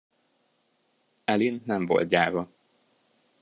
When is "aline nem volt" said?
1.27-2.07